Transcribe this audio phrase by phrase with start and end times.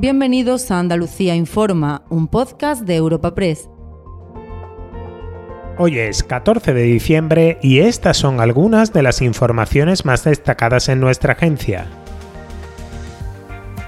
[0.00, 3.68] Bienvenidos a Andalucía Informa, un podcast de Europa Press.
[5.76, 11.00] Hoy es 14 de diciembre y estas son algunas de las informaciones más destacadas en
[11.00, 11.86] nuestra agencia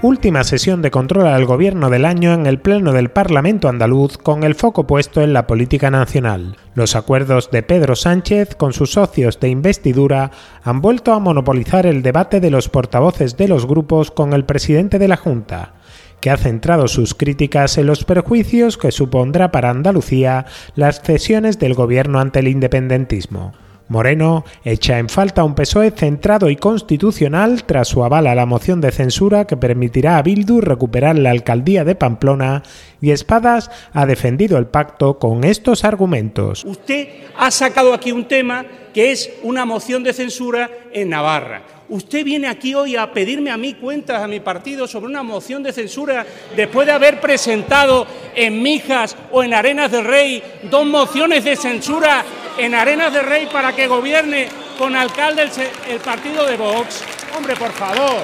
[0.03, 4.43] última sesión de control al gobierno del año en el Pleno del Parlamento andaluz con
[4.43, 6.57] el foco puesto en la política nacional.
[6.75, 10.31] Los acuerdos de Pedro Sánchez con sus socios de investidura
[10.61, 14.99] han vuelto a monopolizar el debate de los portavoces de los grupos con el presidente
[14.99, 15.75] de la Junta
[16.19, 20.45] que ha centrado sus críticas en los perjuicios que supondrá para Andalucía
[20.75, 23.53] las cesiones del gobierno ante el independentismo.
[23.93, 28.81] Moreno echa en falta un PSOE centrado y constitucional tras su aval a la moción
[28.81, 32.63] de censura que permitirá a Bildu recuperar la alcaldía de Pamplona
[32.99, 36.65] y Espadas ha defendido el pacto con estos argumentos.
[36.65, 41.61] Usted ha sacado aquí un tema que es una moción de censura en Navarra.
[41.89, 45.61] Usted viene aquí hoy a pedirme a mí cuentas, a mi partido, sobre una moción
[45.61, 51.43] de censura después de haber presentado en Mijas o en Arenas del Rey dos mociones
[51.43, 52.23] de censura
[52.57, 55.49] en Arenas del Rey para que gobierne con alcalde
[55.87, 57.03] el, partido de Vox.
[57.35, 58.23] Hombre, por favor,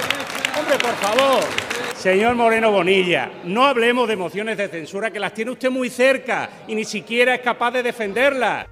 [0.58, 1.44] hombre, por favor.
[1.96, 6.50] Señor Moreno Bonilla, no hablemos de mociones de censura que las tiene usted muy cerca
[6.68, 8.68] y ni siquiera es capaz de defenderlas.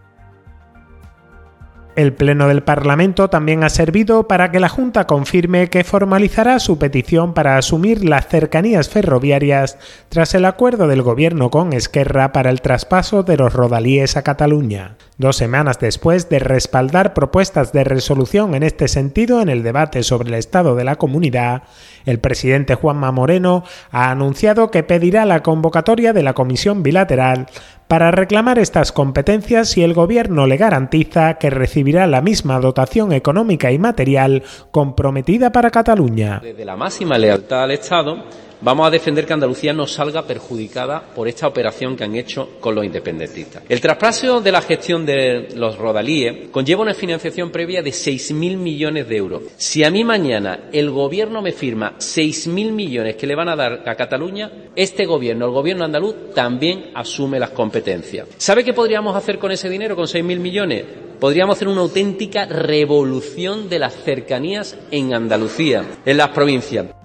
[1.98, 6.78] El Pleno del Parlamento también ha servido para que la Junta confirme que formalizará su
[6.78, 12.62] petición para asumir las cercanías ferroviarias tras el acuerdo del Gobierno con Esquerra para el
[12.62, 14.96] traspaso de los rodalíes a Cataluña.
[15.18, 20.30] Dos semanas después de respaldar propuestas de resolución en este sentido en el debate sobre
[20.30, 21.64] el estado de la comunidad,
[22.06, 27.48] el presidente Juanma Moreno ha anunciado que pedirá la convocatoria de la comisión bilateral
[27.88, 33.72] para reclamar estas competencias si el Gobierno le garantiza que recibirá la misma dotación económica
[33.72, 36.40] y material comprometida para Cataluña.
[36.44, 38.24] Desde la máxima lealtad al Estado,
[38.62, 42.76] vamos a defender que Andalucía no salga perjudicada por esta operación que han hecho con
[42.76, 43.64] los independentistas.
[43.70, 49.08] El traspaso de la gestión de los rodalíes conlleva una financiación previa de 6.000 millones
[49.08, 49.44] de euros.
[49.58, 53.84] Si a mí mañana el gobierno me firma 6.000 millones que le van a dar
[53.88, 58.28] a Cataluña, este gobierno, el gobierno andaluz, también asume las competencias.
[58.38, 60.86] ¿Sabe qué podríamos hacer con ese dinero, con 6.000 millones?
[61.20, 66.97] podríamos hacer una auténtica revolución de las cercanías en Andalucía, en las provincias.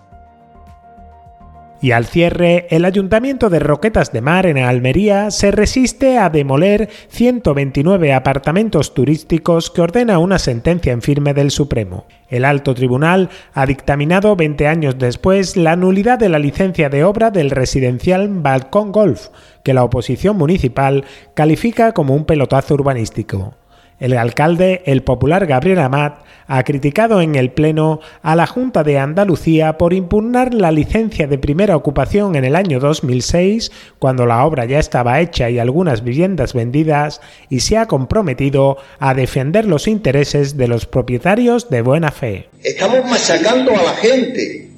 [1.83, 6.89] Y al cierre, el Ayuntamiento de Roquetas de Mar en Almería se resiste a demoler
[7.09, 12.07] 129 apartamentos turísticos que ordena una sentencia en firme del Supremo.
[12.29, 17.33] El alto tribunal ha dictaminado 20 años después la nulidad de la licencia de obra
[17.33, 19.31] del residencial Balcón Golf,
[19.65, 21.05] que la oposición municipal
[21.35, 23.57] califica como un pelotazo urbanístico.
[24.03, 28.99] El alcalde, el popular Gabriel Amat, ha criticado en el Pleno a la Junta de
[28.99, 33.71] Andalucía por impugnar la licencia de primera ocupación en el año 2006,
[34.01, 39.15] cuando la obra ya estaba hecha y algunas viviendas vendidas, y se ha comprometido a
[39.15, 42.49] defender los intereses de los propietarios de buena fe.
[42.65, 44.69] Estamos machacando a la gente.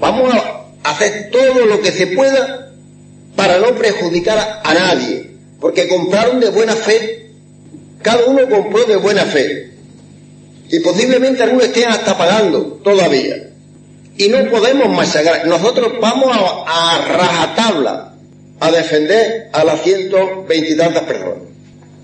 [0.00, 2.72] vamos a hacer todo lo que se pueda
[3.36, 5.30] para no perjudicar a nadie,
[5.60, 7.23] porque compraron de buena fe
[8.04, 9.70] cada uno compró de buena fe.
[10.70, 13.48] Y posiblemente algunos estén hasta pagando todavía.
[14.16, 15.46] Y no podemos masacrar.
[15.46, 18.14] Nosotros vamos a, a rajatabla
[18.60, 21.38] a defender a las 120 y tantas personas.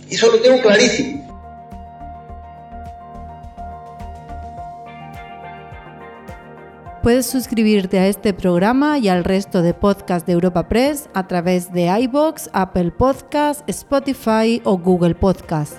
[0.09, 1.21] Y eso lo tengo clarísimo.
[7.03, 11.73] Puedes suscribirte a este programa y al resto de podcasts de Europa Press a través
[11.73, 15.77] de iBox, Apple Podcasts, Spotify o Google Podcasts.